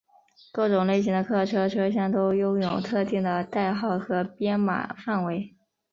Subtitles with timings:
[0.51, 5.55] 各种类型的客车车厢都拥有特定的代号和编码范围。